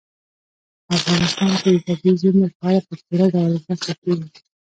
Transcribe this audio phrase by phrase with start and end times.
[0.85, 4.27] په افغانستان کې د طبیعي زیرمو په اړه په پوره ډول زده کړه کېږي.